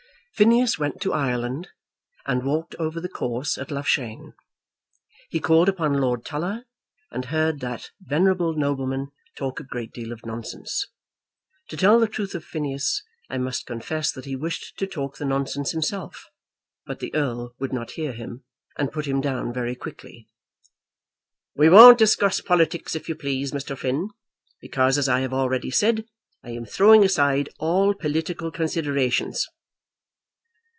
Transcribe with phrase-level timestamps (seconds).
[0.33, 1.67] Phineas went to Ireland,
[2.25, 4.33] and walked over the course at Loughshane.
[5.29, 6.65] He called upon Lord Tulla,
[7.11, 10.87] and heard that venerable nobleman talk a great deal of nonsense.
[11.67, 15.25] To tell the truth of Phineas, I must confess that he wished to talk the
[15.25, 16.25] nonsense himself;
[16.87, 18.43] but the Earl would not hear him,
[18.79, 20.27] and put him down very quickly.
[21.55, 23.77] "We won't discuss politics, if you please, Mr.
[23.77, 24.09] Finn;
[24.59, 26.05] because, as I have already said,
[26.43, 29.47] I am throwing aside all political considerations."